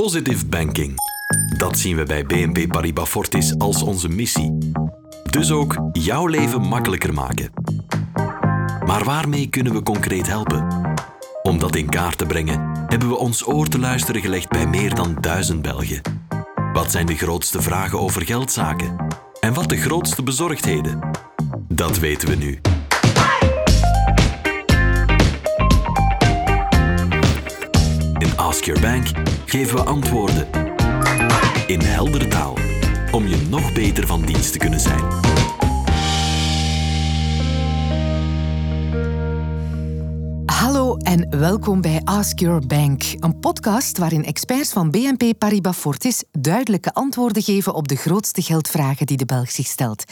Positive 0.00 0.46
banking. 0.46 0.94
Dat 1.58 1.78
zien 1.78 1.96
we 1.96 2.02
bij 2.02 2.24
BNP 2.26 2.68
Paribas 2.68 3.08
Fortis 3.08 3.58
als 3.58 3.82
onze 3.82 4.08
missie. 4.08 4.58
Dus 5.30 5.50
ook 5.50 5.76
jouw 5.92 6.26
leven 6.26 6.60
makkelijker 6.60 7.14
maken. 7.14 7.50
Maar 8.86 9.04
waarmee 9.04 9.48
kunnen 9.48 9.72
we 9.72 9.82
concreet 9.82 10.26
helpen? 10.26 10.66
Om 11.42 11.58
dat 11.58 11.76
in 11.76 11.88
kaart 11.88 12.18
te 12.18 12.26
brengen, 12.26 12.86
hebben 12.86 13.08
we 13.08 13.16
ons 13.16 13.46
oor 13.46 13.68
te 13.68 13.78
luisteren 13.78 14.20
gelegd 14.20 14.48
bij 14.48 14.66
meer 14.66 14.94
dan 14.94 15.16
duizend 15.20 15.62
Belgen. 15.62 16.00
Wat 16.72 16.90
zijn 16.90 17.06
de 17.06 17.16
grootste 17.16 17.62
vragen 17.62 17.98
over 17.98 18.24
geldzaken? 18.26 18.96
En 19.40 19.54
wat 19.54 19.68
de 19.68 19.76
grootste 19.76 20.22
bezorgdheden? 20.22 21.00
Dat 21.68 21.98
weten 21.98 22.28
we 22.28 22.34
nu. 22.34 22.60
In 28.18 28.36
Ask 28.36 28.64
Your 28.64 28.80
Bank 28.80 29.29
geven 29.50 29.76
we 29.76 29.84
antwoorden 29.84 30.48
in 31.66 31.80
heldere 31.80 32.28
taal 32.28 32.56
om 33.10 33.26
je 33.26 33.46
nog 33.48 33.72
beter 33.72 34.06
van 34.06 34.22
dienst 34.22 34.52
te 34.52 34.58
kunnen 34.58 34.80
zijn. 34.80 35.04
Hallo 40.46 40.96
en 40.96 41.38
welkom 41.38 41.80
bij 41.80 42.00
Ask 42.04 42.38
Your 42.38 42.66
Bank, 42.66 43.02
een 43.18 43.38
podcast 43.38 43.98
waarin 43.98 44.24
experts 44.24 44.72
van 44.72 44.90
BNP 44.90 45.38
Paribas 45.38 45.76
Fortis 45.76 46.24
duidelijke 46.32 46.92
antwoorden 46.92 47.42
geven 47.42 47.74
op 47.74 47.88
de 47.88 47.96
grootste 47.96 48.42
geldvragen 48.42 49.06
die 49.06 49.16
de 49.16 49.26
Belg 49.26 49.50
zich 49.50 49.66
stelt. 49.66 50.04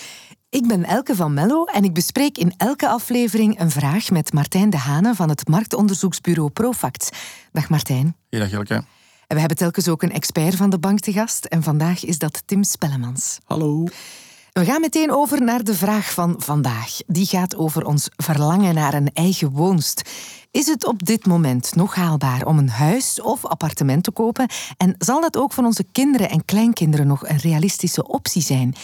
Ik 0.51 0.69
ben 0.69 0.85
Elke 0.85 1.15
van 1.15 1.35
Mello 1.35 1.65
en 1.65 1.85
ik 1.85 1.95
bespreek 1.95 2.39
in 2.39 2.55
elke 2.57 2.89
aflevering 2.89 3.61
een 3.61 3.71
vraag 3.71 4.11
met 4.11 4.33
Martijn 4.33 4.71
de 4.71 4.77
Hane 4.77 5.15
van 5.15 5.29
het 5.29 5.49
marktonderzoeksbureau 5.49 6.51
Profact. 6.51 7.17
Dag 7.53 7.69
Martijn. 7.69 8.17
Hey, 8.31 8.41
dag 8.41 8.53
Elke. 8.53 8.98
En 9.29 9.35
we 9.35 9.41
hebben 9.41 9.59
telkens 9.59 9.89
ook 9.89 10.03
een 10.03 10.13
expert 10.13 10.55
van 10.55 10.71
de 10.71 10.79
bank 10.79 11.01
te 11.01 11.13
gast 11.13 11.45
en 11.45 11.63
vandaag 11.63 12.05
is 12.05 12.19
dat 12.19 12.43
Tim 12.47 12.63
Spellemans. 12.63 13.39
Hallo. 13.45 13.85
We 14.53 14.65
gaan 14.65 14.81
meteen 14.81 15.11
over 15.13 15.43
naar 15.43 15.65
de 15.65 15.75
vraag 15.75 16.13
van 16.13 16.35
vandaag. 16.39 16.97
Die 17.07 17.27
gaat 17.27 17.57
over 17.57 17.87
ons 17.87 18.09
verlangen 18.17 18.75
naar 18.75 18.95
een 18.95 19.11
eigen 19.13 19.51
woonst. 19.51 20.11
Is 20.51 20.67
het 20.67 20.87
op 20.87 21.07
dit 21.07 21.27
moment 21.27 21.75
nog 21.75 21.95
haalbaar 21.95 22.47
om 22.47 22.59
een 22.59 22.69
huis 22.69 23.21
of 23.21 23.45
appartement 23.45 24.05
te 24.05 24.11
kopen? 24.11 24.49
En 24.77 24.95
zal 24.99 25.21
dat 25.21 25.37
ook 25.37 25.53
voor 25.53 25.65
onze 25.65 25.85
kinderen 25.93 26.31
en 26.31 26.45
kleinkinderen 26.45 27.07
nog 27.07 27.29
een 27.29 27.39
realistische 27.39 28.07
optie 28.07 28.43
zijn? 28.43 28.75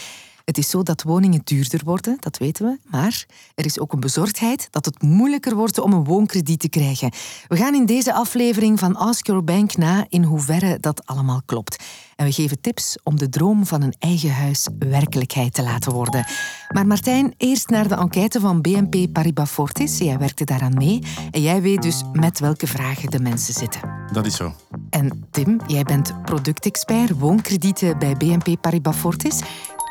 Het 0.45 0.59
is 0.59 0.71
zo 0.71 0.83
dat 0.83 1.03
woningen 1.03 1.41
duurder 1.45 1.81
worden, 1.85 2.17
dat 2.21 2.39
weten 2.39 2.67
we. 2.67 2.79
Maar 2.91 3.27
er 3.55 3.65
is 3.65 3.79
ook 3.79 3.93
een 3.93 4.01
bezorgdheid 4.01 4.69
dat 4.71 4.85
het 4.85 5.03
moeilijker 5.03 5.55
wordt 5.55 5.79
om 5.79 5.93
een 5.93 6.05
woonkrediet 6.05 6.61
te 6.61 6.69
krijgen. 6.69 7.13
We 7.49 7.57
gaan 7.57 7.75
in 7.75 7.87
deze 7.87 8.15
aflevering 8.15 8.79
van 8.79 8.97
Ask 8.97 9.27
Your 9.27 9.45
Bank 9.45 9.77
na 9.77 10.07
in 10.09 10.23
hoeverre 10.23 10.81
dat 10.81 11.07
allemaal 11.07 11.43
klopt. 11.47 11.85
En 12.17 12.27
we 12.27 12.33
geven 12.33 12.61
tips 12.61 12.99
om 13.03 13.19
de 13.19 13.29
droom 13.29 13.67
van 13.67 13.83
een 13.83 13.95
eigen 13.99 14.35
huis 14.35 14.69
werkelijkheid 14.79 15.55
te 15.55 15.63
laten 15.63 15.93
worden. 15.93 16.27
Maar 16.69 16.87
Martijn, 16.87 17.35
eerst 17.37 17.69
naar 17.69 17.89
de 17.89 17.95
enquête 17.95 18.41
van 18.41 18.61
BNP 18.61 19.13
Paribas 19.13 19.51
Fortis. 19.51 19.99
Jij 19.99 20.19
werkte 20.19 20.45
daaraan 20.45 20.75
mee. 20.75 21.03
En 21.31 21.43
jij 21.43 21.63
weet 21.63 21.83
dus 21.83 22.03
met 22.13 22.39
welke 22.41 22.67
vragen 22.67 23.11
de 23.11 23.21
mensen 23.21 23.55
zitten. 23.55 23.81
Dat 24.13 24.27
is 24.27 24.37
zo. 24.37 24.53
En 24.91 25.27
Tim, 25.31 25.61
jij 25.67 25.83
bent 25.83 26.23
productexpert 26.23 27.19
woonkredieten 27.19 27.99
bij 27.99 28.17
BNP 28.17 28.61
Paribas 28.61 28.97
Fortis. 28.97 29.41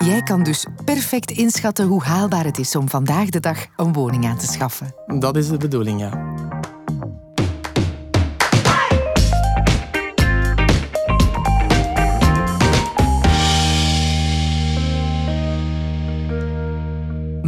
Jij 0.04 0.22
kan 0.22 0.44
dus 0.44 0.66
perfect 0.86 1.32
inschatten 1.32 1.86
hoe 1.86 2.04
haalbaar 2.04 2.46
het 2.46 2.58
is 2.58 2.76
om 2.76 2.90
vandaag 2.90 3.30
de 3.30 3.40
dag 3.40 3.66
een 3.76 3.94
woning 3.94 4.26
aan 4.26 4.38
te 4.38 4.46
schaffen. 4.46 4.96
Dat 5.20 5.38
is 5.38 5.48
de 5.48 5.58
bedoeling, 5.58 6.00
ja. 6.00 6.34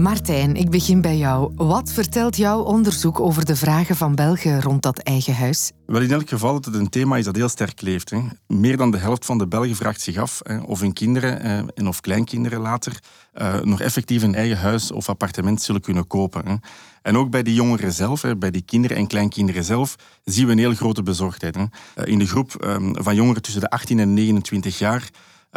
Martijn, 0.05 0.55
ik 0.55 0.69
begin 0.69 1.01
bij 1.01 1.17
jou. 1.17 1.51
Wat 1.55 1.91
vertelt 1.91 2.37
jouw 2.37 2.59
onderzoek 2.61 3.19
over 3.19 3.45
de 3.45 3.55
vragen 3.55 3.95
van 3.95 4.15
Belgen 4.15 4.61
rond 4.61 4.81
dat 4.81 4.99
eigen 4.99 5.35
huis? 5.35 5.71
Wel, 5.85 6.01
in 6.01 6.11
elk 6.11 6.29
geval 6.29 6.53
dat 6.53 6.65
het 6.65 6.75
een 6.75 6.89
thema 6.89 7.17
is 7.17 7.25
dat 7.25 7.35
heel 7.35 7.49
sterk 7.49 7.81
leeft. 7.81 8.09
Hè. 8.09 8.19
Meer 8.47 8.77
dan 8.77 8.91
de 8.91 8.97
helft 8.97 9.25
van 9.25 9.37
de 9.37 9.47
Belgen 9.47 9.75
vraagt 9.75 10.01
zich 10.01 10.17
af 10.17 10.39
hè, 10.43 10.57
of 10.57 10.79
hun 10.79 10.93
kinderen 10.93 11.41
eh, 11.41 11.57
en 11.57 11.87
of 11.87 12.01
kleinkinderen 12.01 12.59
later 12.59 12.99
eh, 13.33 13.61
nog 13.61 13.81
effectief 13.81 14.23
een 14.23 14.35
eigen 14.35 14.57
huis 14.57 14.91
of 14.91 15.09
appartement 15.09 15.61
zullen 15.61 15.81
kunnen 15.81 16.07
kopen. 16.07 16.47
Hè. 16.47 16.55
En 17.01 17.17
ook 17.17 17.29
bij 17.29 17.43
die 17.43 17.53
jongeren 17.53 17.93
zelf, 17.93 18.21
hè, 18.21 18.37
bij 18.37 18.51
die 18.51 18.63
kinderen 18.65 18.97
en 18.97 19.07
kleinkinderen 19.07 19.63
zelf, 19.63 19.95
zien 20.23 20.45
we 20.45 20.51
een 20.51 20.57
heel 20.57 20.75
grote 20.75 21.03
bezorgdheid. 21.03 21.55
Hè. 21.55 21.61
Uh, 21.61 22.11
in 22.11 22.19
de 22.19 22.27
groep 22.27 22.55
ehm, 22.55 22.93
van 22.93 23.15
jongeren 23.15 23.41
tussen 23.41 23.61
de 23.61 23.69
18 23.69 23.99
en 23.99 24.13
29 24.13 24.77
jaar 24.77 25.09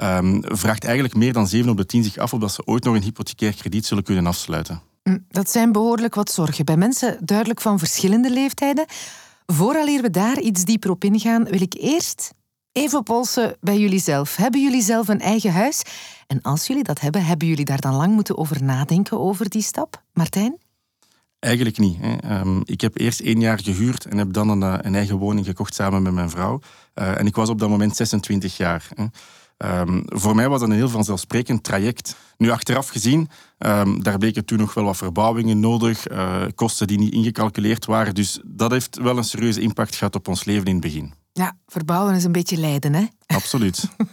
um, 0.02 0.42
vraagt 0.44 0.84
eigenlijk 0.84 1.14
meer 1.14 1.32
dan 1.32 1.48
7 1.48 1.70
op 1.70 1.76
de 1.76 1.86
10 1.86 2.04
zich 2.04 2.16
af 2.16 2.32
of 2.32 2.40
dat 2.40 2.52
ze 2.52 2.62
ooit 2.66 2.84
nog 2.84 2.94
een 2.94 3.02
hypothecair 3.02 3.54
krediet 3.54 3.86
zullen 3.86 4.04
kunnen 4.04 4.26
afsluiten. 4.26 4.82
Dat 5.28 5.50
zijn 5.50 5.72
behoorlijk 5.72 6.14
wat 6.14 6.30
zorgen. 6.30 6.64
Bij 6.64 6.76
mensen 6.76 7.18
duidelijk 7.24 7.60
van 7.60 7.78
verschillende 7.78 8.30
leeftijden. 8.30 8.86
Vooraleer 9.46 10.02
we 10.02 10.10
daar 10.10 10.40
iets 10.40 10.64
dieper 10.64 10.90
op 10.90 11.04
ingaan, 11.04 11.44
wil 11.44 11.60
ik 11.60 11.74
eerst 11.78 12.32
even 12.72 13.02
polsen 13.02 13.56
bij 13.60 13.78
jullie 13.78 14.00
zelf. 14.00 14.36
Hebben 14.36 14.62
jullie 14.62 14.82
zelf 14.82 15.08
een 15.08 15.20
eigen 15.20 15.52
huis? 15.52 15.82
En 16.26 16.42
als 16.42 16.66
jullie 16.66 16.82
dat 16.82 17.00
hebben, 17.00 17.24
hebben 17.24 17.48
jullie 17.48 17.64
daar 17.64 17.80
dan 17.80 17.94
lang 17.94 18.14
moeten 18.14 18.38
over 18.38 18.62
nadenken 18.62 19.20
over 19.20 19.48
die 19.48 19.62
stap? 19.62 20.02
Martijn? 20.12 20.58
Eigenlijk 21.38 21.78
niet. 21.78 21.96
Hè. 22.00 22.40
Um, 22.40 22.62
ik 22.64 22.80
heb 22.80 22.98
eerst 22.98 23.20
één 23.20 23.40
jaar 23.40 23.60
gehuurd 23.60 24.04
en 24.04 24.18
heb 24.18 24.32
dan 24.32 24.48
een, 24.48 24.62
eh, 24.62 24.78
een 24.80 24.94
eigen 24.94 25.16
woning 25.16 25.46
gekocht 25.46 25.74
samen 25.74 26.02
met 26.02 26.12
mijn 26.12 26.30
vrouw. 26.30 26.60
Uh, 26.94 27.18
en 27.18 27.26
ik 27.26 27.34
was 27.34 27.48
op 27.48 27.58
dat 27.58 27.68
moment 27.68 27.96
26 27.96 28.56
jaar. 28.56 28.88
Hè. 28.94 29.04
Um, 29.64 30.02
voor 30.06 30.34
mij 30.34 30.48
was 30.48 30.60
dat 30.60 30.68
een 30.68 30.74
heel 30.74 30.88
vanzelfsprekend 30.88 31.64
traject. 31.64 32.16
Nu, 32.36 32.50
achteraf 32.50 32.88
gezien, 32.88 33.28
um, 33.58 34.02
daar 34.02 34.18
bleken 34.18 34.44
toen 34.44 34.58
nog 34.58 34.74
wel 34.74 34.84
wat 34.84 34.96
verbouwingen 34.96 35.60
nodig, 35.60 36.10
uh, 36.10 36.42
kosten 36.54 36.86
die 36.86 36.98
niet 36.98 37.12
ingecalculeerd 37.12 37.84
waren. 37.84 38.14
Dus 38.14 38.40
dat 38.44 38.70
heeft 38.70 38.98
wel 38.98 39.16
een 39.16 39.24
serieuze 39.24 39.60
impact 39.60 39.94
gehad 39.94 40.14
op 40.14 40.28
ons 40.28 40.44
leven 40.44 40.66
in 40.66 40.72
het 40.72 40.80
begin. 40.80 41.12
Ja, 41.32 41.56
verbouwen 41.66 42.14
is 42.14 42.24
een 42.24 42.32
beetje 42.32 42.56
lijden, 42.56 42.94
hè? 42.94 43.04
Absoluut. 43.26 43.88
uh, 43.98 44.06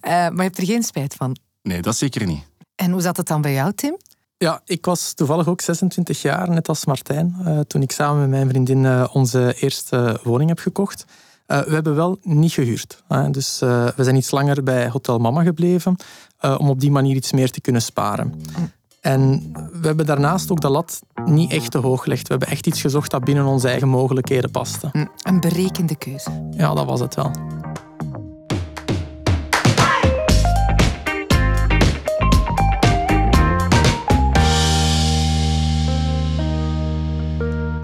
maar 0.10 0.36
je 0.36 0.42
hebt 0.42 0.58
er 0.58 0.64
geen 0.64 0.82
spijt 0.82 1.14
van? 1.14 1.36
Nee, 1.62 1.82
dat 1.82 1.96
zeker 1.96 2.26
niet. 2.26 2.42
En 2.74 2.90
hoe 2.90 3.00
zat 3.00 3.16
het 3.16 3.26
dan 3.26 3.40
bij 3.40 3.52
jou, 3.52 3.72
Tim? 3.72 3.96
Ja, 4.36 4.60
ik 4.64 4.84
was 4.84 5.12
toevallig 5.12 5.48
ook 5.48 5.60
26 5.60 6.22
jaar, 6.22 6.50
net 6.50 6.68
als 6.68 6.84
Martijn, 6.84 7.36
uh, 7.40 7.60
toen 7.60 7.82
ik 7.82 7.92
samen 7.92 8.20
met 8.20 8.30
mijn 8.30 8.48
vriendin 8.48 9.08
onze 9.08 9.54
eerste 9.58 10.20
woning 10.22 10.48
heb 10.48 10.58
gekocht. 10.58 11.04
Uh, 11.50 11.60
we 11.60 11.74
hebben 11.74 11.94
wel 11.94 12.18
niet 12.22 12.52
gehuurd. 12.52 13.02
Hè. 13.08 13.30
Dus 13.30 13.62
uh, 13.62 13.88
we 13.96 14.04
zijn 14.04 14.16
iets 14.16 14.30
langer 14.30 14.62
bij 14.62 14.88
Hotel 14.88 15.18
Mama 15.18 15.42
gebleven 15.42 15.96
uh, 16.44 16.56
om 16.58 16.68
op 16.68 16.80
die 16.80 16.90
manier 16.90 17.16
iets 17.16 17.32
meer 17.32 17.50
te 17.50 17.60
kunnen 17.60 17.82
sparen. 17.82 18.34
En 19.00 19.52
we 19.52 19.86
hebben 19.86 20.06
daarnaast 20.06 20.50
ook 20.50 20.60
de 20.60 20.68
lat 20.68 21.02
niet 21.24 21.52
echt 21.52 21.70
te 21.70 21.78
hoog 21.78 22.02
gelegd. 22.02 22.22
We 22.22 22.28
hebben 22.28 22.48
echt 22.48 22.66
iets 22.66 22.80
gezocht 22.80 23.10
dat 23.10 23.24
binnen 23.24 23.44
onze 23.44 23.68
eigen 23.68 23.88
mogelijkheden 23.88 24.50
paste. 24.50 24.90
Een 25.22 25.40
berekende 25.40 25.96
keuze. 25.96 26.48
Ja, 26.50 26.74
dat 26.74 26.86
was 26.86 27.00
het 27.00 27.14
wel. 27.14 27.30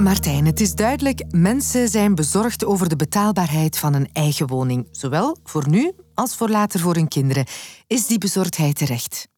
Martijn, 0.06 0.46
het 0.46 0.60
is 0.60 0.74
duidelijk, 0.74 1.24
mensen 1.30 1.88
zijn 1.88 2.14
bezorgd 2.14 2.64
over 2.64 2.88
de 2.88 2.96
betaalbaarheid 2.96 3.78
van 3.78 3.94
een 3.94 4.08
eigen 4.12 4.46
woning. 4.46 4.88
Zowel 4.90 5.36
voor 5.44 5.68
nu 5.68 5.92
als 6.14 6.36
voor 6.36 6.48
later 6.48 6.80
voor 6.80 6.94
hun 6.94 7.08
kinderen. 7.08 7.46
Is 7.86 8.06
die 8.06 8.18
bezorgdheid 8.18 8.76
terecht? 8.76 9.28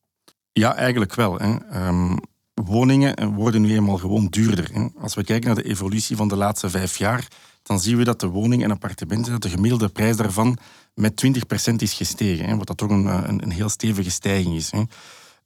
Ja, 0.52 0.74
eigenlijk 0.74 1.14
wel. 1.14 1.38
Hè. 1.38 1.86
Um, 1.86 2.18
woningen 2.54 3.34
worden 3.34 3.62
nu 3.62 3.74
eenmaal 3.74 3.98
gewoon 3.98 4.26
duurder. 4.26 4.70
Hè. 4.72 4.86
Als 5.00 5.14
we 5.14 5.24
kijken 5.24 5.46
naar 5.46 5.62
de 5.62 5.68
evolutie 5.68 6.16
van 6.16 6.28
de 6.28 6.36
laatste 6.36 6.70
vijf 6.70 6.96
jaar, 6.96 7.28
dan 7.62 7.80
zien 7.80 7.96
we 7.96 8.04
dat 8.04 8.20
de 8.20 8.26
woning 8.26 8.64
en 8.64 8.70
appartementen, 8.70 9.32
dat 9.32 9.42
de 9.42 9.50
gemiddelde 9.50 9.88
prijs 9.88 10.16
daarvan 10.16 10.58
met 10.94 11.24
20% 11.72 11.74
is 11.76 11.92
gestegen. 11.92 12.44
Hè, 12.44 12.56
wat 12.56 12.66
dat 12.66 12.76
toch 12.76 12.91
een, 12.91 13.06
een, 13.06 13.42
een 13.42 13.53
heel 13.53 13.68
stevige 13.68 14.10
stijging 14.10 14.56
is. 14.56 14.71
Hè. 14.71 14.82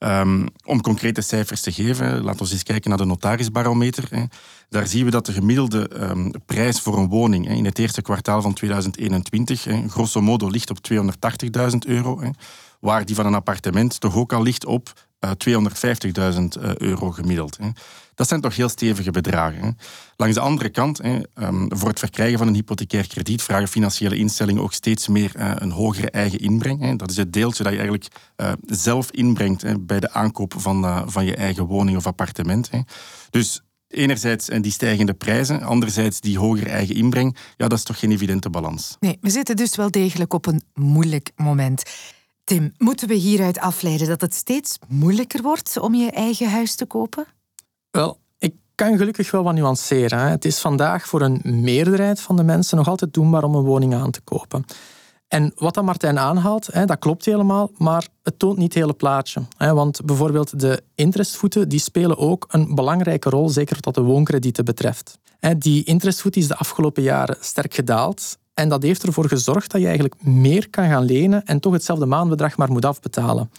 Um, 0.05 0.49
om 0.65 0.81
concrete 0.81 1.21
cijfers 1.21 1.61
te 1.61 1.73
geven, 1.73 2.23
laten 2.23 2.45
we 2.45 2.53
eens 2.53 2.63
kijken 2.63 2.89
naar 2.89 2.99
de 2.99 3.05
notarisbarometer. 3.05 4.07
Hè. 4.11 4.25
Daar 4.69 4.87
zien 4.87 5.05
we 5.05 5.11
dat 5.11 5.27
de 5.27 5.33
gemiddelde 5.33 5.91
um, 6.01 6.31
prijs 6.47 6.81
voor 6.81 6.99
een 6.99 7.09
woning 7.09 7.47
hè, 7.47 7.55
in 7.55 7.65
het 7.65 7.79
eerste 7.79 8.03
kwartaal 8.03 8.43
van 8.43 8.53
2021 8.53 9.65
hè, 9.65 9.89
grosso 9.89 10.21
modo 10.21 10.49
ligt 10.49 10.71
op 10.71 10.79
280.000 10.93 11.79
euro. 11.87 12.21
Hè, 12.21 12.31
waar 12.81 13.05
die 13.05 13.15
van 13.15 13.27
een 13.27 13.35
appartement 13.35 14.01
toch 14.01 14.17
ook 14.17 14.33
al 14.33 14.43
ligt 14.43 14.67
op 14.67 14.93
250.000 15.27 16.63
uh, 16.63 16.75
euro 16.77 17.11
gemiddeld. 17.11 17.59
Dat 18.15 18.29
zijn 18.29 18.41
toch 18.41 18.57
heel 18.57 18.69
stevige 18.69 19.11
bedragen. 19.11 19.79
Langs 20.17 20.35
de 20.35 20.41
andere 20.41 20.69
kant, 20.69 21.05
um, 21.05 21.67
voor 21.69 21.89
het 21.89 21.99
verkrijgen 21.99 22.39
van 22.39 22.47
een 22.47 22.55
hypothecair 22.55 23.07
krediet 23.07 23.43
vragen 23.43 23.69
financiële 23.69 24.17
instellingen 24.17 24.63
ook 24.63 24.73
steeds 24.73 25.09
meer 25.09 25.33
uh, 25.37 25.53
een 25.55 25.71
hogere 25.71 26.11
eigen 26.11 26.39
inbreng. 26.39 26.99
Dat 26.99 27.11
is 27.11 27.17
het 27.17 27.33
deeltje 27.33 27.63
dat 27.63 27.73
je 27.73 27.79
eigenlijk 27.79 28.15
zelf 28.67 29.11
inbrengt 29.11 29.87
bij 29.87 30.01
de 30.01 30.13
aankoop 30.13 30.55
van, 30.57 31.11
van 31.11 31.25
je 31.25 31.37
eigen 31.37 31.65
woning 31.65 31.97
of 31.97 32.07
appartement. 32.07 32.71
Dus 33.31 33.63
Enerzijds 33.93 34.49
en 34.49 34.63
die 34.63 34.73
stijgende 34.73 35.15
prijzen, 35.15 35.63
anderzijds 35.63 36.21
die 36.21 36.39
hogere 36.39 36.69
eigen 36.71 36.95
inbreng. 36.95 37.37
Ja, 37.57 37.69
dat 37.69 37.79
is 37.79 37.85
toch 37.85 37.99
geen 37.99 38.11
evidente 38.11 38.51
balans. 38.51 38.97
Nee, 39.01 39.19
we 39.21 39.31
zitten 39.31 39.57
dus 39.57 39.77
wel 39.77 39.91
degelijk 39.91 40.33
op 40.33 40.47
een 40.47 40.63
moeilijk 40.75 41.31
moment. 41.37 41.83
Tim, 42.45 42.73
moeten 42.79 43.09
we 43.09 43.15
hieruit 43.15 43.59
afleiden 43.59 44.09
dat 44.09 44.21
het 44.21 44.35
steeds 44.35 44.79
moeilijker 44.89 45.43
wordt 45.43 45.79
om 45.79 45.95
je 45.95 46.11
eigen 46.11 46.51
huis 46.51 46.75
te 46.75 46.87
kopen? 46.87 47.27
Wel, 47.91 48.19
ik 48.39 48.55
kan 48.75 48.97
gelukkig 48.97 49.31
wel 49.31 49.43
wat 49.43 49.55
nuanceren. 49.55 50.19
Het 50.19 50.45
is 50.45 50.59
vandaag 50.59 51.07
voor 51.07 51.21
een 51.21 51.41
meerderheid 51.45 52.21
van 52.21 52.37
de 52.37 52.43
mensen 52.43 52.77
nog 52.77 52.89
altijd 52.89 53.15
doenbaar 53.15 53.45
om 53.45 53.55
een 53.55 53.65
woning 53.65 53.95
aan 53.95 54.11
te 54.11 54.21
kopen. 54.21 54.65
En 55.29 55.53
wat 55.55 55.75
dat 55.75 55.85
Martijn 55.85 56.19
aanhaalt, 56.19 56.73
dat 56.73 56.99
klopt 56.99 57.25
helemaal, 57.25 57.71
maar 57.77 58.09
het 58.23 58.39
toont 58.39 58.57
niet 58.57 58.75
het 58.75 58.83
hele 58.83 58.93
plaatje. 58.93 59.43
Want 59.59 60.05
bijvoorbeeld 60.05 60.61
de 60.61 60.83
interestvoeten 60.95 61.69
die 61.69 61.81
spelen 61.81 62.19
ook 62.19 62.45
een 62.49 62.75
belangrijke 62.75 63.31
rol, 63.31 63.49
zeker 63.49 63.77
wat 63.81 63.95
de 63.95 64.03
woonkredieten 64.03 64.65
betreft. 64.65 65.19
Die 65.59 65.85
interestvoet 65.85 66.37
is 66.37 66.49
de 66.49 66.57
afgelopen 66.57 67.03
jaren 67.03 67.37
sterk 67.41 67.75
gedaald. 67.75 68.39
En 68.55 68.69
dat 68.69 68.83
heeft 68.83 69.03
ervoor 69.03 69.29
gezorgd 69.29 69.71
dat 69.71 69.81
je 69.81 69.87
eigenlijk 69.87 70.23
meer 70.25 70.71
kan 70.71 70.89
gaan 70.89 71.05
lenen 71.05 71.45
en 71.45 71.61
toch 71.61 71.73
hetzelfde 71.73 72.07
maandbedrag 72.07 72.57
maar 72.57 72.73
moet 72.73 72.85
afbetalen. 72.85 73.51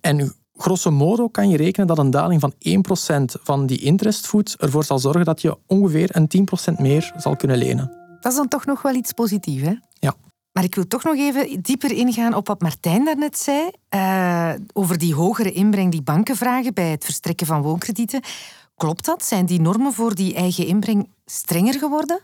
En 0.00 0.34
grosso 0.56 0.90
modo 0.90 1.28
kan 1.28 1.48
je 1.48 1.56
rekenen 1.56 1.86
dat 1.86 1.98
een 1.98 2.10
daling 2.10 2.40
van 2.40 2.52
1% 2.52 3.42
van 3.42 3.66
die 3.66 3.78
interestvoet 3.78 4.56
ervoor 4.58 4.84
zal 4.84 4.98
zorgen 4.98 5.24
dat 5.24 5.40
je 5.40 5.58
ongeveer 5.66 6.16
een 6.16 6.48
10% 6.72 6.80
meer 6.80 7.12
zal 7.16 7.36
kunnen 7.36 7.58
lenen. 7.58 7.90
Dat 8.20 8.32
is 8.32 8.38
dan 8.38 8.48
toch 8.48 8.66
nog 8.66 8.82
wel 8.82 8.94
iets 8.94 9.12
positiefs, 9.12 9.62
hè? 9.62 9.74
Ja. 9.92 10.14
Maar 10.52 10.64
ik 10.64 10.74
wil 10.74 10.86
toch 10.86 11.04
nog 11.04 11.16
even 11.16 11.62
dieper 11.62 11.92
ingaan 11.92 12.34
op 12.34 12.46
wat 12.46 12.60
Martijn 12.60 13.04
daarnet 13.04 13.38
zei. 13.38 13.70
Uh, 13.94 14.52
over 14.72 14.98
die 14.98 15.14
hogere 15.14 15.52
inbreng 15.52 15.90
die 15.90 16.02
banken 16.02 16.36
vragen 16.36 16.74
bij 16.74 16.90
het 16.90 17.04
verstrekken 17.04 17.46
van 17.46 17.62
woonkredieten. 17.62 18.20
Klopt 18.76 19.04
dat? 19.04 19.24
Zijn 19.24 19.46
die 19.46 19.60
normen 19.60 19.92
voor 19.92 20.14
die 20.14 20.34
eigen 20.34 20.66
inbreng 20.66 21.08
strenger 21.26 21.74
geworden? 21.74 22.20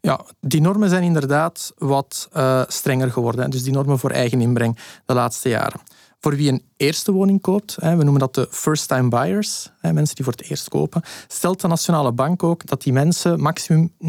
Ja, 0.00 0.20
die 0.40 0.60
normen 0.60 0.88
zijn 0.88 1.02
inderdaad 1.02 1.72
wat 1.78 2.28
uh, 2.36 2.62
strenger 2.66 3.10
geworden. 3.10 3.50
Dus 3.50 3.62
die 3.62 3.72
normen 3.72 3.98
voor 3.98 4.10
eigen 4.10 4.40
inbreng 4.40 4.78
de 5.06 5.14
laatste 5.14 5.48
jaren. 5.48 5.80
Voor 6.20 6.36
wie 6.36 6.52
een 6.52 6.62
eerste 6.76 7.12
woning 7.12 7.40
koopt, 7.40 7.74
we 7.74 7.88
noemen 7.88 8.18
dat 8.18 8.34
de 8.34 8.48
first-time 8.50 9.08
buyers, 9.08 9.70
mensen 9.80 10.14
die 10.14 10.24
voor 10.24 10.32
het 10.32 10.50
eerst 10.50 10.68
kopen, 10.68 11.02
stelt 11.28 11.60
de 11.60 11.68
Nationale 11.68 12.12
Bank 12.12 12.42
ook 12.42 12.66
dat 12.66 12.82
die 12.82 12.92
mensen 12.92 13.40
maximum 13.40 13.92
90% 14.02 14.06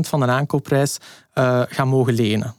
van 0.00 0.20
de 0.20 0.26
aankoopprijs 0.26 0.98
uh, 1.34 1.62
gaan 1.68 1.88
mogen 1.88 2.14
lenen. 2.14 2.54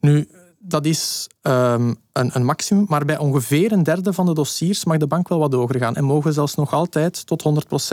Nu, 0.00 0.28
dat 0.66 0.86
is 0.86 1.28
um, 1.42 1.96
een, 2.12 2.30
een, 2.32 2.44
maximum, 2.44 2.84
maar 2.88 3.04
bij 3.04 3.18
ongeveer 3.18 3.72
een 3.72 3.82
derde 3.82 4.12
van 4.12 4.26
de 4.26 4.34
dossiers 4.34 4.84
mag 4.84 4.96
de 4.96 5.06
bank 5.06 5.28
wel 5.28 5.38
wat 5.38 5.52
hoger 5.52 5.78
gaan 5.78 5.96
en 5.96 6.04
mogen 6.04 6.32
zelfs 6.32 6.54
nog 6.54 6.72
altijd 6.72 7.26
tot 7.26 7.44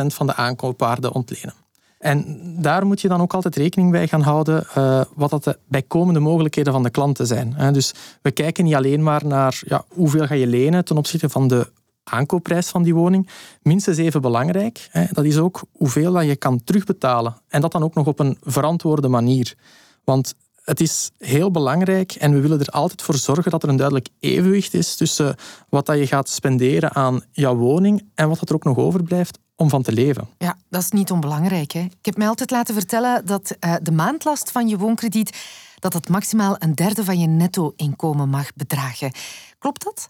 100% 0.01 0.06
van 0.06 0.27
de 0.27 0.35
aankoopwaarde 0.35 1.13
ontlenen. 1.13 1.53
En 2.00 2.39
daar 2.62 2.85
moet 2.85 3.01
je 3.01 3.07
dan 3.07 3.21
ook 3.21 3.33
altijd 3.33 3.56
rekening 3.56 3.91
bij 3.91 4.07
gaan 4.07 4.21
houden 4.21 4.68
uh, 4.77 5.01
wat 5.15 5.29
dat 5.29 5.44
de 5.44 5.59
bijkomende 5.68 6.19
mogelijkheden 6.19 6.73
van 6.73 6.83
de 6.83 6.89
klanten 6.89 7.27
zijn. 7.27 7.73
Dus 7.73 7.94
we 8.21 8.31
kijken 8.31 8.63
niet 8.63 8.75
alleen 8.75 9.03
maar 9.03 9.25
naar 9.25 9.62
ja, 9.65 9.83
hoeveel 9.88 10.25
ga 10.25 10.33
je 10.33 10.47
lenen 10.47 10.85
ten 10.85 10.97
opzichte 10.97 11.29
van 11.29 11.47
de 11.47 11.71
aankoopprijs 12.03 12.67
van 12.67 12.83
die 12.83 12.95
woning. 12.95 13.29
Minstens 13.62 13.97
even 13.97 14.21
belangrijk, 14.21 14.89
dat 15.12 15.25
is 15.25 15.38
ook 15.38 15.62
hoeveel 15.71 16.13
dat 16.13 16.25
je 16.25 16.35
kan 16.35 16.63
terugbetalen. 16.63 17.35
En 17.47 17.62
dat 17.62 17.71
dan 17.71 17.83
ook 17.83 17.94
nog 17.94 18.07
op 18.07 18.19
een 18.19 18.38
verantwoorde 18.41 19.07
manier. 19.07 19.56
Want 20.03 20.35
het 20.62 20.80
is 20.81 21.12
heel 21.18 21.52
belangrijk 21.52 22.12
en 22.12 22.34
we 22.34 22.40
willen 22.40 22.60
er 22.60 22.68
altijd 22.68 23.02
voor 23.02 23.16
zorgen 23.16 23.52
dat 23.52 23.63
er 23.63 23.69
een 23.69 23.75
duidelijk 23.75 24.08
evenwicht 24.19 24.74
is 24.74 24.96
tussen 24.96 25.36
wat 25.69 25.86
dat 25.86 25.98
je 25.98 26.08
gaat 26.08 26.30
spenderen 26.30 26.94
aan 26.94 27.24
jouw 27.31 27.56
woning 27.56 28.10
en 28.16 28.30
wat 28.30 28.50
er 28.50 28.56
ook 28.56 28.63
nog 28.63 28.78
overblijft 28.78 29.40
om 29.56 29.69
van 29.69 29.81
te 29.81 29.92
leven. 29.92 30.30
Ja, 30.38 30.58
dat 30.69 30.81
is 30.81 30.92
niet 30.92 31.12
onbelangrijk. 31.12 31.72
Hè? 31.72 31.80
Ik 31.80 32.06
heb 32.06 32.18
mij 32.18 32.28
altijd 32.28 32.52
laten 32.52 32.74
vertellen 32.74 33.25
dat 33.25 33.56
uh, 33.60 33.75
de 33.81 33.92
maandlast 33.92 34.52
van 34.52 34.68
je 34.68 34.78
woonkrediet 34.78 35.38
dat 35.80 35.94
het 35.94 36.10
maximaal 36.10 36.56
een 36.60 36.75
derde 36.75 37.04
van 37.04 37.19
je 37.19 37.28
netto-inkomen 37.28 38.30
mag 38.30 38.54
bedragen. 38.56 39.12
Klopt 39.60 39.84
dat? 39.84 40.08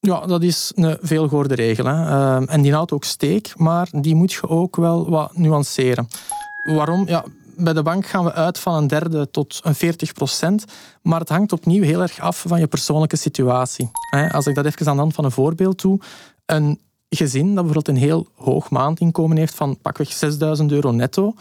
Ja, 0.00 0.26
dat 0.26 0.42
is 0.42 0.72
een 0.74 0.98
veelgehoorde 1.00 1.54
regel. 1.54 1.84
Hè. 1.84 1.92
Uh, 1.92 2.52
en 2.52 2.62
die 2.62 2.72
houdt 2.72 2.92
ook 2.92 3.04
steek, 3.04 3.52
maar 3.56 3.88
die 3.90 4.14
moet 4.14 4.32
je 4.32 4.48
ook 4.48 4.76
wel 4.76 5.10
wat 5.10 5.36
nuanceren. 5.36 6.08
Waarom? 6.64 7.08
Ja, 7.08 7.24
bij 7.56 7.72
de 7.72 7.82
bank 7.82 8.06
gaan 8.06 8.24
we 8.24 8.32
uit 8.32 8.58
van 8.58 8.74
een 8.74 8.86
derde 8.86 9.30
tot 9.30 9.60
een 9.62 9.74
40 9.74 10.12
procent. 10.12 10.64
Maar 11.02 11.20
het 11.20 11.28
hangt 11.28 11.52
opnieuw 11.52 11.82
heel 11.82 12.00
erg 12.02 12.20
af 12.20 12.44
van 12.46 12.60
je 12.60 12.66
persoonlijke 12.66 13.16
situatie. 13.16 13.90
Als 14.30 14.46
ik 14.46 14.54
dat 14.54 14.64
even 14.64 14.86
aan 14.86 14.94
de 14.94 15.00
hand 15.00 15.14
van 15.14 15.24
een 15.24 15.30
voorbeeld 15.30 15.80
doe. 15.80 16.00
Een 16.46 16.80
gezin 17.08 17.44
dat 17.44 17.64
bijvoorbeeld 17.64 17.88
een 17.88 18.02
heel 18.02 18.26
hoog 18.34 18.70
maandinkomen 18.70 19.36
heeft 19.36 19.54
van 19.54 19.78
pakweg 19.82 20.12
6000 20.12 20.72
euro 20.72 20.90
netto. 20.90 21.34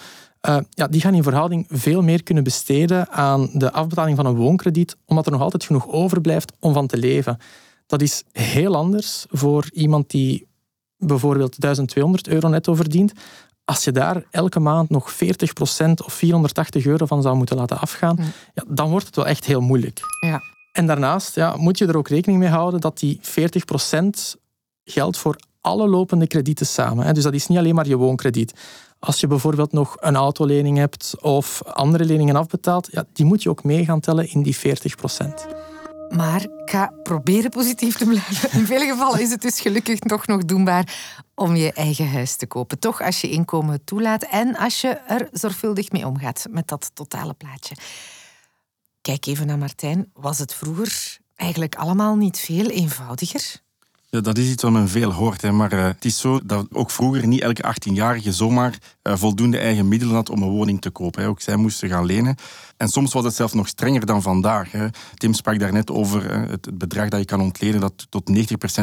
Uh, 0.49 0.57
ja, 0.69 0.87
die 0.87 1.01
gaan 1.01 1.13
in 1.13 1.23
verhouding 1.23 1.65
veel 1.69 2.01
meer 2.01 2.23
kunnen 2.23 2.43
besteden 2.43 3.09
aan 3.09 3.49
de 3.53 3.71
afbetaling 3.71 4.15
van 4.15 4.25
een 4.25 4.35
woonkrediet, 4.35 4.97
omdat 5.05 5.25
er 5.25 5.31
nog 5.31 5.41
altijd 5.41 5.63
genoeg 5.63 5.87
overblijft 5.87 6.51
om 6.59 6.73
van 6.73 6.87
te 6.87 6.97
leven. 6.97 7.37
Dat 7.85 8.01
is 8.01 8.23
heel 8.31 8.75
anders 8.75 9.25
voor 9.29 9.69
iemand 9.73 10.09
die 10.09 10.47
bijvoorbeeld 10.97 11.59
1200 11.59 12.27
euro 12.27 12.47
netto 12.47 12.73
verdient, 12.73 13.13
als 13.65 13.83
je 13.83 13.91
daar 13.91 14.23
elke 14.31 14.59
maand 14.59 14.89
nog 14.89 15.13
40% 15.13 15.15
of 16.05 16.13
480 16.13 16.85
euro 16.85 17.05
van 17.05 17.21
zou 17.21 17.35
moeten 17.35 17.55
laten 17.55 17.79
afgaan, 17.79 18.15
mm. 18.19 18.31
ja, 18.53 18.63
dan 18.67 18.89
wordt 18.89 19.05
het 19.05 19.15
wel 19.15 19.27
echt 19.27 19.45
heel 19.45 19.61
moeilijk. 19.61 19.99
Ja. 20.19 20.41
En 20.71 20.87
daarnaast 20.87 21.35
ja, 21.35 21.55
moet 21.57 21.77
je 21.77 21.87
er 21.87 21.97
ook 21.97 22.07
rekening 22.07 22.39
mee 22.39 22.49
houden 22.49 22.81
dat 22.81 22.99
die 22.99 23.19
40% 23.21 23.25
geldt 24.83 25.17
voor 25.17 25.35
alle 25.61 25.87
lopende 25.87 26.27
kredieten 26.27 26.65
samen. 26.65 27.13
Dus 27.13 27.23
dat 27.23 27.33
is 27.33 27.47
niet 27.47 27.57
alleen 27.57 27.75
maar 27.75 27.87
je 27.87 27.95
woonkrediet. 27.95 28.53
Als 28.99 29.19
je 29.19 29.27
bijvoorbeeld 29.27 29.71
nog 29.71 29.97
een 29.99 30.15
autolening 30.15 30.77
hebt 30.77 31.13
of 31.21 31.63
andere 31.63 32.05
leningen 32.05 32.35
afbetaalt, 32.35 32.87
ja, 32.91 33.05
die 33.13 33.25
moet 33.25 33.43
je 33.43 33.49
ook 33.49 33.63
mee 33.63 33.85
gaan 33.85 33.99
tellen 33.99 34.29
in 34.29 34.43
die 34.43 34.57
40%. 34.57 34.61
Maar 36.15 36.45
ga 36.65 36.93
proberen 37.03 37.49
positief 37.49 37.97
te 37.97 38.05
blijven. 38.05 38.59
In 38.59 38.65
vele 38.65 38.85
gevallen 38.85 39.21
is 39.21 39.29
het 39.29 39.41
dus 39.41 39.59
gelukkig 39.59 39.99
toch 39.99 40.27
nog 40.27 40.45
doenbaar 40.45 40.95
om 41.35 41.55
je 41.55 41.73
eigen 41.73 42.11
huis 42.11 42.35
te 42.35 42.47
kopen. 42.47 42.79
Toch 42.79 43.01
als 43.01 43.21
je 43.21 43.29
inkomen 43.29 43.83
toelaat 43.83 44.23
en 44.23 44.55
als 44.55 44.81
je 44.81 44.87
er 44.87 45.29
zorgvuldig 45.31 45.91
mee 45.91 46.07
omgaat 46.07 46.45
met 46.49 46.67
dat 46.67 46.91
totale 46.93 47.33
plaatje. 47.33 47.75
Kijk 49.01 49.25
even 49.25 49.47
naar 49.47 49.57
Martijn. 49.57 50.09
Was 50.13 50.39
het 50.39 50.53
vroeger 50.53 51.17
eigenlijk 51.35 51.75
allemaal 51.75 52.15
niet 52.15 52.39
veel 52.39 52.69
eenvoudiger? 52.69 53.61
Ja, 54.13 54.21
dat 54.21 54.37
is 54.37 54.49
iets 54.49 54.63
wat 54.63 54.71
men 54.71 54.89
veel 54.89 55.11
hoort. 55.11 55.41
Hè. 55.41 55.51
Maar 55.51 55.73
uh, 55.73 55.83
het 55.83 56.05
is 56.05 56.19
zo 56.19 56.39
dat 56.43 56.67
ook 56.71 56.91
vroeger 56.91 57.27
niet 57.27 57.41
elke 57.41 57.63
18-jarige 57.63 58.31
zomaar 58.31 58.77
uh, 59.03 59.15
voldoende 59.15 59.57
eigen 59.57 59.87
middelen 59.87 60.15
had 60.15 60.29
om 60.29 60.41
een 60.41 60.49
woning 60.49 60.81
te 60.81 60.89
kopen. 60.89 61.21
Hè. 61.21 61.27
Ook 61.27 61.41
zij 61.41 61.55
moesten 61.55 61.89
gaan 61.89 62.05
lenen. 62.05 62.35
En 62.77 62.87
soms 62.87 63.13
was 63.13 63.23
het 63.23 63.35
zelfs 63.35 63.53
nog 63.53 63.67
strenger 63.67 64.05
dan 64.05 64.21
vandaag. 64.21 64.71
Hè. 64.71 64.87
Tim 65.13 65.33
sprak 65.33 65.59
daarnet 65.59 65.91
over 65.91 66.31
uh, 66.31 66.49
het 66.49 66.77
bedrag 66.77 67.09
dat 67.09 67.19
je 67.19 67.25
kan 67.25 67.41
ontlenen 67.41 67.79
dat 67.79 68.07
tot 68.09 68.31
90% 68.31 68.35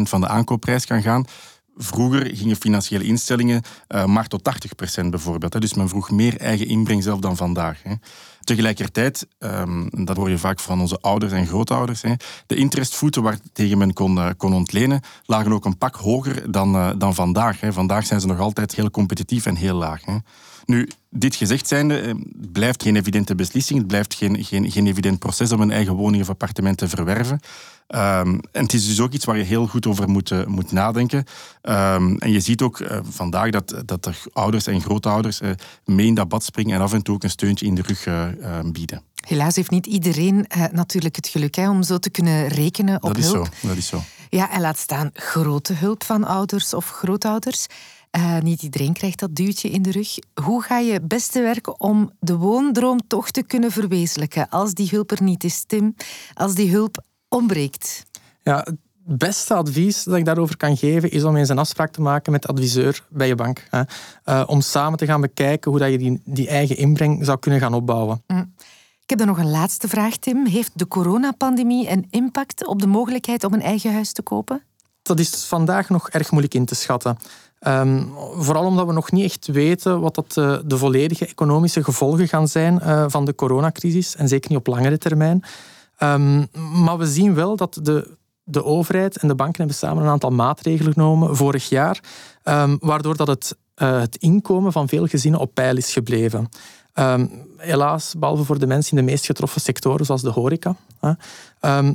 van 0.02 0.20
de 0.20 0.28
aankoopprijs 0.28 0.87
kan 0.87 1.02
gaan. 1.02 1.25
Vroeger 1.82 2.37
gingen 2.37 2.56
financiële 2.56 3.04
instellingen 3.04 3.62
uh, 3.88 4.04
maar 4.04 4.26
tot 4.26 4.50
80% 5.02 5.06
bijvoorbeeld. 5.06 5.52
Hè. 5.52 5.60
Dus 5.60 5.75
men 5.75 5.88
vroeg 5.88 6.10
meer 6.10 6.37
eigen 6.37 6.66
inbreng 6.66 7.02
zelf 7.02 7.20
dan 7.20 7.37
vandaag. 7.37 7.82
Hè. 7.82 7.94
Tegelijkertijd, 8.40 9.26
um, 9.38 9.88
dat 10.04 10.16
hoor 10.16 10.30
je 10.30 10.38
vaak 10.38 10.60
van 10.60 10.80
onze 10.80 10.99
ouders 11.00 11.32
en 11.32 11.46
grootouders, 11.46 12.02
hè, 12.02 12.14
de 12.46 12.54
interestvoeten 12.54 13.22
waar 13.22 13.38
tegen 13.52 13.78
men 13.78 13.92
kon, 13.92 14.16
uh, 14.16 14.28
kon 14.37 14.54
ontlenen, 14.54 15.00
lagen 15.25 15.52
ook 15.52 15.64
een 15.64 15.78
pak 15.78 15.94
hoger 15.94 16.52
dan, 16.52 16.75
uh, 16.75 16.90
dan 16.99 17.14
vandaag. 17.14 17.60
Hè. 17.60 17.72
Vandaag 17.72 18.06
zijn 18.06 18.20
ze 18.20 18.26
nog 18.26 18.38
altijd 18.38 18.75
heel 18.75 18.90
competitief 18.90 19.46
en 19.46 19.54
heel 19.54 19.76
laag. 19.76 20.04
Hè. 20.04 20.16
Nu, 20.70 20.88
dit 21.10 21.34
gezegd 21.34 21.68
zijnde, 21.68 21.94
het 21.94 22.06
eh, 22.06 22.14
blijft 22.52 22.82
geen 22.82 22.96
evidente 22.96 23.34
beslissing. 23.34 23.78
Het 23.78 23.88
blijft 23.88 24.14
geen, 24.14 24.44
geen, 24.44 24.70
geen 24.70 24.86
evident 24.86 25.18
proces 25.18 25.52
om 25.52 25.60
een 25.60 25.70
eigen 25.70 25.94
woning 25.94 26.22
of 26.22 26.28
appartement 26.28 26.78
te 26.78 26.88
verwerven. 26.88 27.40
Um, 27.88 28.40
en 28.52 28.62
het 28.62 28.72
is 28.72 28.86
dus 28.86 29.00
ook 29.00 29.12
iets 29.12 29.24
waar 29.24 29.36
je 29.36 29.44
heel 29.44 29.66
goed 29.66 29.86
over 29.86 30.08
moet, 30.08 30.30
uh, 30.30 30.44
moet 30.46 30.72
nadenken. 30.72 31.24
Um, 31.62 32.18
en 32.18 32.30
je 32.30 32.40
ziet 32.40 32.62
ook 32.62 32.78
uh, 32.78 32.98
vandaag 33.02 33.50
dat, 33.50 33.82
dat 33.84 34.06
er 34.06 34.22
ouders 34.32 34.66
en 34.66 34.80
grootouders 34.80 35.40
uh, 35.40 35.50
mee 35.84 36.06
in 36.06 36.14
dat 36.14 36.28
bad 36.28 36.44
springen 36.44 36.76
en 36.76 36.82
af 36.82 36.92
en 36.92 37.02
toe 37.02 37.14
ook 37.14 37.22
een 37.22 37.30
steuntje 37.30 37.66
in 37.66 37.74
de 37.74 37.82
rug 37.82 38.08
bieden. 38.72 39.02
Helaas 39.26 39.56
heeft 39.56 39.70
niet 39.70 39.86
iedereen 39.86 40.46
natuurlijk 40.72 41.16
het 41.16 41.28
geluk 41.28 41.54
hè, 41.54 41.70
om 41.70 41.82
zo 41.82 41.98
te 41.98 42.10
kunnen 42.10 42.48
rekenen 42.48 43.02
op 43.02 43.14
dat 43.14 43.16
is 43.16 43.32
hulp. 43.32 43.48
Zo, 43.60 43.68
dat 43.68 43.76
is 43.76 43.86
zo. 43.86 44.02
Ja, 44.30 44.50
en 44.50 44.60
laat 44.60 44.78
staan 44.78 45.10
grote 45.14 45.72
hulp 45.72 46.04
van 46.04 46.24
ouders 46.24 46.74
of 46.74 46.90
grootouders. 46.90 47.66
Uh, 48.17 48.38
niet 48.38 48.62
iedereen 48.62 48.93
krijgt 48.93 49.19
dat 49.19 49.35
duwtje 49.35 49.71
in 49.71 49.83
de 49.83 49.90
rug. 49.90 50.17
Hoe 50.43 50.62
ga 50.62 50.79
je 50.79 51.00
beste 51.00 51.40
werken 51.40 51.81
om 51.81 52.11
de 52.21 52.37
woondroom 52.37 53.07
toch 53.07 53.31
te 53.31 53.43
kunnen 53.43 53.71
verwezenlijken 53.71 54.49
als 54.49 54.75
die 54.75 54.88
hulp 54.90 55.11
er 55.11 55.23
niet 55.23 55.45
is, 55.45 55.64
Tim? 55.64 55.95
Als 56.35 56.55
die 56.55 56.71
hulp 56.71 57.05
ontbreekt? 57.29 58.07
Ja, 58.43 58.57
het 58.57 58.79
beste 59.19 59.55
advies 59.55 60.05
dat 60.05 60.17
ik 60.17 60.25
daarover 60.25 60.57
kan 60.57 60.76
geven 60.76 61.11
is 61.11 61.25
om 61.25 61.37
eens 61.37 61.49
een 61.49 61.59
afspraak 61.59 61.93
te 61.93 62.00
maken 62.00 62.33
met 62.33 62.43
de 62.43 62.49
adviseur 62.49 63.07
bij 63.09 63.26
je 63.26 63.35
bank. 63.35 63.67
Hè. 63.71 63.83
Uh, 64.25 64.43
om 64.47 64.61
samen 64.61 64.99
te 64.99 65.07
gaan 65.07 65.21
bekijken 65.21 65.71
hoe 65.71 65.81
dat 65.81 65.90
je 65.90 65.99
die, 65.99 66.21
die 66.25 66.49
eigen 66.49 66.76
inbreng 66.76 67.25
zou 67.25 67.38
kunnen 67.38 67.61
gaan 67.61 67.75
opbouwen. 67.75 68.23
Mm. 68.26 68.55
Ik 69.02 69.19
heb 69.19 69.26
dan 69.26 69.37
nog 69.37 69.45
een 69.45 69.50
laatste 69.50 69.88
vraag, 69.88 70.17
Tim. 70.17 70.47
Heeft 70.47 70.79
de 70.79 70.88
coronapandemie 70.88 71.90
een 71.90 72.07
impact 72.11 72.67
op 72.67 72.81
de 72.81 72.87
mogelijkheid 72.87 73.45
om 73.45 73.52
een 73.52 73.62
eigen 73.62 73.93
huis 73.93 74.12
te 74.12 74.23
kopen? 74.23 74.62
Dat 75.02 75.19
is 75.19 75.45
vandaag 75.45 75.88
nog 75.88 76.11
erg 76.11 76.31
moeilijk 76.31 76.55
in 76.55 76.64
te 76.64 76.75
schatten. 76.75 77.17
Ehm, 77.61 78.02
vooral 78.37 78.64
omdat 78.64 78.87
we 78.87 78.93
nog 78.93 79.12
niet 79.12 79.25
echt 79.25 79.47
weten 79.47 80.00
wat 80.00 80.14
dat 80.14 80.33
de, 80.33 80.62
de 80.67 80.79
volledige 80.79 81.26
economische 81.26 81.85
gevolgen 81.85 82.29
gaan 82.29 82.49
zijn 82.49 82.81
uh, 82.83 83.05
van 83.09 83.25
de 83.25 83.35
coronacrisis. 83.35 84.17
En 84.17 84.29
zeker 84.29 84.50
niet 84.50 84.59
op 84.59 84.67
langere 84.67 84.99
termijn. 84.99 85.45
Um, 86.02 86.49
maar 86.83 86.99
we 86.99 87.07
zien 87.07 87.35
wel 87.35 87.57
dat 87.57 87.79
de, 87.83 88.17
de 88.45 88.64
overheid 88.64 89.17
en 89.17 89.29
de 89.29 89.35
banken 89.35 89.59
hebben 89.59 89.76
samen 89.76 90.02
een 90.02 90.11
aantal 90.11 90.31
maatregelen 90.31 90.93
genomen 90.93 91.37
vorig 91.37 91.69
jaar. 91.69 92.00
Um, 92.45 92.79
waardoor 92.81 93.17
dat 93.17 93.26
het, 93.26 93.57
uh, 93.76 94.00
het 94.00 94.17
inkomen 94.17 94.73
van 94.73 94.88
veel 94.88 95.07
gezinnen 95.07 95.40
op 95.40 95.55
peil 95.55 95.76
is 95.76 95.93
gebleven. 95.93 96.49
Helaas, 97.57 98.14
behalve 98.19 98.45
voor 98.45 98.59
de 98.59 98.67
mensen 98.67 98.97
in 98.97 99.05
de 99.05 99.11
meest 99.11 99.26
getroffen 99.26 99.61
sectoren, 99.61 100.07
zoals 100.07 100.23
de 100.23 100.31
horeca. 100.31 100.76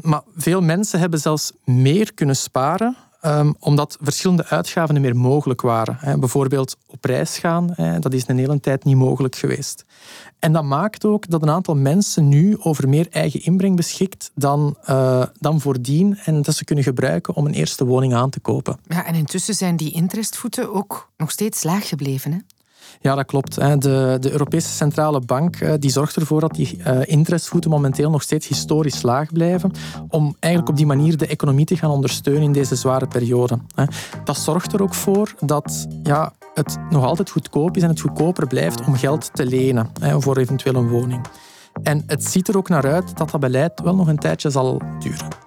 Maar 0.01 0.21
veel 0.35 0.61
mensen 0.61 0.99
hebben 0.99 1.19
zelfs 1.19 1.51
meer 1.63 2.13
kunnen 2.13 2.35
sparen 2.35 2.95
Um, 3.25 3.55
omdat 3.59 3.97
verschillende 4.01 4.45
uitgaven 4.45 5.01
meer 5.01 5.15
mogelijk 5.15 5.61
waren. 5.61 6.19
Bijvoorbeeld 6.19 6.77
op 6.87 7.05
reis 7.05 7.37
gaan, 7.37 7.75
dat 7.99 8.13
is 8.13 8.27
een 8.27 8.37
hele 8.37 8.59
tijd 8.59 8.83
niet 8.83 8.95
mogelijk 8.95 9.35
geweest. 9.35 9.85
En 10.39 10.53
dat 10.53 10.63
maakt 10.63 11.05
ook 11.05 11.29
dat 11.29 11.41
een 11.41 11.49
aantal 11.49 11.75
mensen 11.75 12.27
nu 12.29 12.57
over 12.59 12.89
meer 12.89 13.07
eigen 13.09 13.43
inbreng 13.43 13.75
beschikt 13.75 14.31
dan, 14.35 14.77
uh, 14.89 15.23
dan 15.39 15.61
voordien 15.61 16.17
en 16.17 16.41
dat 16.41 16.55
ze 16.55 16.63
kunnen 16.63 16.83
gebruiken 16.83 17.35
om 17.35 17.45
een 17.45 17.53
eerste 17.53 17.85
woning 17.85 18.13
aan 18.13 18.29
te 18.29 18.39
kopen. 18.39 18.79
Ja, 18.87 19.05
en 19.05 19.15
intussen 19.15 19.53
zijn 19.53 19.75
die 19.75 19.91
interestvoeten 19.91 20.73
ook 20.73 21.09
nog 21.17 21.31
steeds 21.31 21.63
laag 21.63 21.87
gebleven. 21.87 22.31
Hè? 22.31 22.37
Ja, 23.01 23.15
dat 23.15 23.25
klopt. 23.25 23.55
De, 23.55 24.17
de 24.19 24.31
Europese 24.31 24.69
Centrale 24.69 25.19
Bank 25.19 25.55
eh, 25.55 25.73
die 25.79 25.89
zorgt 25.89 26.15
ervoor 26.15 26.39
dat 26.39 26.55
die 26.55 26.77
uh, 26.77 26.99
interestvoeten 27.05 27.69
momenteel 27.69 28.09
nog 28.09 28.21
steeds 28.21 28.47
historisch 28.47 29.01
laag 29.01 29.31
blijven, 29.33 29.71
om 30.09 30.35
eigenlijk 30.39 30.71
op 30.71 30.77
die 30.77 30.85
manier 30.85 31.17
de 31.17 31.27
economie 31.27 31.65
te 31.65 31.77
gaan 31.77 31.89
ondersteunen 31.89 32.43
in 32.43 32.51
deze 32.51 32.75
zware 32.75 33.07
periode. 33.07 33.59
Dat 34.23 34.37
zorgt 34.37 34.73
er 34.73 34.81
ook 34.81 34.93
voor 34.93 35.33
dat 35.39 35.87
ja, 36.03 36.33
het 36.53 36.77
nog 36.89 37.03
altijd 37.03 37.29
goedkoop 37.29 37.77
is 37.77 37.83
en 37.83 37.89
het 37.89 38.01
goedkoper 38.01 38.47
blijft 38.47 38.85
om 38.85 38.95
geld 38.95 39.29
te 39.33 39.45
lenen 39.45 39.89
voor 40.17 40.37
eventueel 40.37 40.75
een 40.75 40.89
woning. 40.89 41.25
En 41.83 42.03
het 42.07 42.25
ziet 42.25 42.47
er 42.47 42.57
ook 42.57 42.69
naar 42.69 42.87
uit 42.87 43.17
dat 43.17 43.29
dat 43.29 43.39
beleid 43.39 43.81
wel 43.83 43.95
nog 43.95 44.07
een 44.07 44.19
tijdje 44.19 44.49
zal 44.49 44.81
duren. 44.99 45.44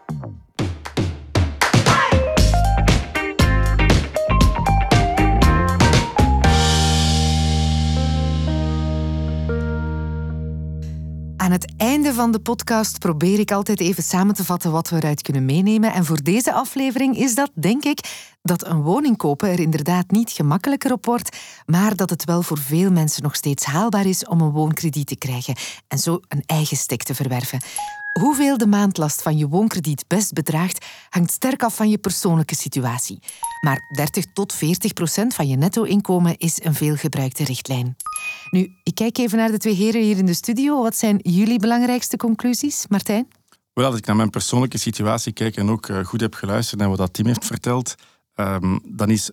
Van 12.19 12.33
de 12.33 12.41
podcast 12.41 12.99
probeer 12.99 13.39
ik 13.39 13.53
altijd 13.53 13.81
even 13.81 14.03
samen 14.03 14.35
te 14.35 14.45
vatten 14.45 14.73
wat 14.73 14.89
we 14.89 14.97
eruit 14.97 15.23
kunnen 15.23 15.45
meenemen. 15.45 15.93
En 15.93 16.05
voor 16.05 16.23
deze 16.23 16.53
aflevering 16.53 17.17
is 17.17 17.35
dat, 17.35 17.51
denk 17.55 17.85
ik, 17.85 17.99
dat 18.43 18.67
een 18.67 18.83
woning 18.83 19.17
kopen 19.17 19.49
er 19.49 19.61
inderdaad 19.61 20.11
niet 20.11 20.31
gemakkelijker 20.31 20.93
op 20.93 21.07
wordt, 21.07 21.37
maar 21.67 21.97
dat 21.97 22.11
het 22.11 22.25
wel 22.25 22.43
voor 22.43 22.59
veel 22.59 22.91
mensen 22.91 23.23
nog 23.23 23.35
steeds 23.35 23.65
haalbaar 23.65 24.07
is 24.07 24.25
om 24.25 24.41
een 24.41 24.51
woonkrediet 24.51 25.07
te 25.07 25.17
krijgen 25.17 25.57
en 25.89 25.99
zo 25.99 26.21
een 26.29 26.43
eigen 26.47 26.77
stek 26.77 27.03
te 27.03 27.15
verwerven. 27.15 27.61
Hoeveel 28.21 28.59
de 28.59 28.67
maandlast 28.67 29.23
van 29.23 29.39
je 29.39 29.49
woonkrediet 29.49 30.05
best 30.07 30.33
bedraagt, 30.33 30.87
hangt 31.09 31.33
sterk 31.33 31.63
af 31.63 31.77
van 31.77 31.91
je 31.91 31.99
persoonlijke 31.99 32.55
situatie. 32.55 33.19
Maar 33.61 33.81
30 33.95 34.25
tot 34.33 34.53
40 34.53 34.93
procent 34.93 35.35
van 35.35 35.49
je 35.49 35.57
netto-inkomen 35.57 36.39
is 36.39 36.65
een 36.65 36.75
veelgebruikte 36.75 37.45
richtlijn. 37.45 37.97
Nu, 38.51 38.73
ik 38.83 38.95
kijk 38.95 39.19
even 39.19 39.39
naar 39.39 39.51
de 39.51 39.59
twee 39.59 39.75
heren 39.75 40.03
hier 40.03 40.19
in 40.19 40.27
de 40.27 40.35
studio. 40.35 40.83
Wat 40.83 40.97
zijn 40.97 41.19
jullie 41.23 41.59
belangrijkste 41.59 42.17
conclusies, 42.17 42.87
Martijn? 42.89 43.29
Wel, 43.73 43.87
als 43.87 43.97
ik 43.97 44.07
naar 44.07 44.17
mijn 44.17 44.31
persoonlijke 44.31 44.79
situatie 44.79 45.33
kijk 45.33 45.57
en 45.57 45.71
ook 45.71 45.89
eh, 45.89 46.05
goed 46.05 46.21
heb 46.21 46.35
geluisterd 46.35 46.81
naar 46.81 46.89
wat 46.89 46.99
dat 46.99 47.13
Tim 47.13 47.27
heeft 47.27 47.45
verteld, 47.45 47.95
um, 48.35 48.81
dan 48.85 49.11
is 49.11 49.31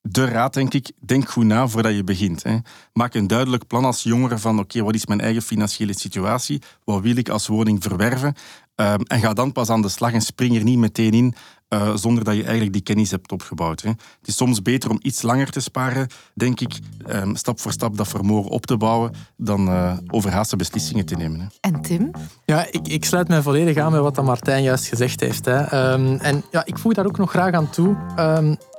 de 0.00 0.24
raad, 0.24 0.54
denk 0.54 0.74
ik, 0.74 0.90
denk 1.00 1.28
goed 1.28 1.44
na 1.44 1.68
voordat 1.68 1.94
je 1.94 2.04
begint. 2.04 2.42
Hè. 2.42 2.56
Maak 2.92 3.14
een 3.14 3.26
duidelijk 3.26 3.66
plan 3.66 3.84
als 3.84 4.02
jongere 4.02 4.38
van 4.38 4.58
oké, 4.58 4.82
wat 4.82 4.94
is 4.94 5.06
mijn 5.06 5.20
eigen 5.20 5.42
financiële 5.42 5.98
situatie? 5.98 6.62
Wat 6.84 7.02
wil 7.02 7.16
ik 7.16 7.28
als 7.28 7.46
woning 7.46 7.82
verwerven? 7.82 8.34
Um, 8.76 9.02
en 9.02 9.20
ga 9.20 9.32
dan 9.32 9.52
pas 9.52 9.68
aan 9.68 9.82
de 9.82 9.88
slag 9.88 10.12
en 10.12 10.20
spring 10.20 10.56
er 10.56 10.64
niet 10.64 10.78
meteen 10.78 11.12
in 11.12 11.34
uh, 11.72 11.96
zonder 11.96 12.24
dat 12.24 12.34
je 12.34 12.42
eigenlijk 12.42 12.72
die 12.72 12.82
kennis 12.82 13.10
hebt 13.10 13.32
opgebouwd. 13.32 13.82
Hè. 13.82 13.88
Het 13.88 14.28
is 14.28 14.36
soms 14.36 14.62
beter 14.62 14.90
om 14.90 14.98
iets 15.02 15.22
langer 15.22 15.50
te 15.50 15.60
sparen, 15.60 16.06
denk 16.34 16.60
ik, 16.60 16.78
um, 17.06 17.36
stap 17.36 17.60
voor 17.60 17.72
stap 17.72 17.96
dat 17.96 18.08
vermogen 18.08 18.50
op 18.50 18.66
te 18.66 18.76
bouwen, 18.76 19.12
dan 19.36 19.68
uh, 19.68 19.96
overhaaste 20.06 20.56
beslissingen 20.56 21.06
te 21.06 21.14
nemen. 21.14 21.40
Hè. 21.40 21.46
En 21.60 21.82
Tim? 21.82 22.10
Ja, 22.44 22.66
ik, 22.70 22.88
ik 22.88 23.04
sluit 23.04 23.28
mij 23.28 23.42
volledig 23.42 23.76
aan 23.76 23.90
bij 23.90 24.00
wat 24.00 24.22
Martijn 24.22 24.62
juist 24.62 24.88
gezegd 24.88 25.20
heeft. 25.20 25.44
Hè. 25.44 25.92
Um, 25.92 26.16
en 26.16 26.44
ja, 26.50 26.64
ik 26.64 26.78
voeg 26.78 26.92
daar 26.92 27.06
ook 27.06 27.18
nog 27.18 27.30
graag 27.30 27.52
aan 27.52 27.70
toe. 27.70 27.96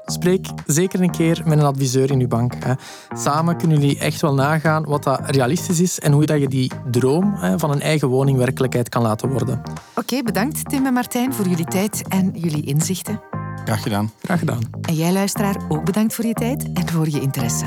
Spreek 0.05 0.48
zeker 0.65 1.01
een 1.01 1.12
keer 1.12 1.41
met 1.45 1.57
een 1.57 1.65
adviseur 1.65 2.12
in 2.12 2.19
uw 2.19 2.27
bank. 2.27 2.53
Hè. 2.60 2.74
Samen 3.17 3.57
kunnen 3.57 3.79
jullie 3.79 4.00
echt 4.00 4.22
wel 4.22 4.33
nagaan 4.33 4.83
wat 4.86 5.03
dat 5.03 5.19
realistisch 5.25 5.79
is 5.79 6.00
en 6.00 6.12
hoe 6.12 6.25
dat 6.25 6.39
je 6.39 6.48
die 6.48 6.72
droom 6.91 7.33
hè, 7.36 7.60
van 7.60 7.72
een 7.72 7.81
eigen 7.81 8.07
woning 8.07 8.38
werkelijkheid 8.38 8.89
kan 8.89 9.01
laten 9.01 9.29
worden. 9.29 9.62
Oké, 9.95 10.24
bedankt 10.24 10.69
Tim 10.69 10.86
en 10.86 10.93
Martijn 10.93 11.33
voor 11.33 11.48
jullie 11.48 11.65
tijd 11.65 12.07
en 12.07 12.31
jullie 12.36 12.65
inzichten. 12.65 13.22
Graag 13.63 13.81
gedaan. 13.81 14.12
Graag 14.22 14.39
gedaan. 14.39 14.62
En 14.81 14.95
jij 14.95 15.13
luisteraar 15.13 15.55
ook 15.67 15.86
bedankt 15.86 16.13
voor 16.13 16.25
je 16.25 16.33
tijd 16.33 16.72
en 16.74 16.89
voor 16.89 17.10
je 17.10 17.19
interesse. 17.19 17.65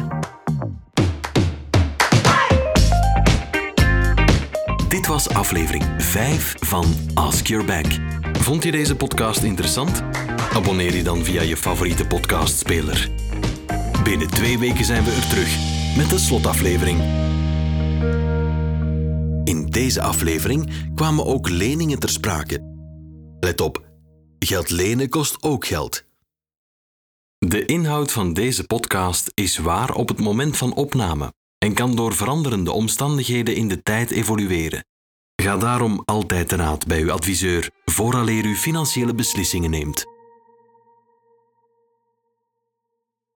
Dit 4.88 5.07
was 5.07 5.28
aflevering 5.28 5.85
5 5.99 6.55
van 6.59 6.85
Ask 7.14 7.47
Your 7.47 7.64
Bank. 7.64 7.87
Vond 8.33 8.62
je 8.62 8.71
deze 8.71 8.97
podcast 8.97 9.43
interessant? 9.43 10.02
Abonneer 10.57 10.97
je 10.97 11.03
dan 11.03 11.25
via 11.25 11.43
je 11.43 11.57
favoriete 11.57 12.07
podcastspeler. 12.07 13.11
Binnen 14.05 14.31
twee 14.31 14.59
weken 14.59 14.85
zijn 14.85 15.05
we 15.05 15.11
er 15.11 15.29
terug 15.29 15.57
met 15.97 16.11
de 16.11 16.19
slotaflevering. 16.19 17.01
In 19.45 19.67
deze 19.71 20.03
aflevering 20.03 20.91
kwamen 20.95 21.27
ook 21.27 21.49
leningen 21.49 21.99
ter 21.99 22.09
sprake. 22.09 22.61
Let 23.41 23.61
op, 23.61 23.85
geld 24.39 24.71
lenen 24.71 25.09
kost 25.09 25.43
ook 25.43 25.67
geld. 25.67 26.05
De 27.39 27.65
inhoud 27.65 28.13
van 28.13 28.33
deze 28.33 28.65
podcast 28.65 29.31
is 29.35 29.59
waar 29.59 29.95
op 29.95 30.09
het 30.09 30.21
moment 30.21 30.57
van 30.57 30.75
opname 30.75 31.33
en 31.59 31.75
kan 31.75 31.97
door 31.97 32.15
veranderende 32.15 32.73
omstandigheden 32.73 33.55
in 33.55 33.69
de 33.69 33.83
tijd 33.83 34.11
evolueren. 34.11 34.85
Ga 35.43 35.57
daarom 35.57 36.03
altijd 36.05 36.49
te 36.49 36.57
raad 36.57 36.87
bij 36.87 37.01
uw 37.01 37.13
adviseur 37.13 37.71
vooraleer 37.85 38.45
u 38.45 38.55
financiële 38.55 39.15
beslissingen 39.15 39.71
neemt. 39.71 40.16